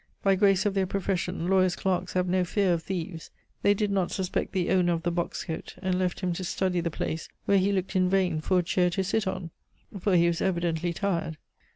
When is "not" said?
3.91-4.09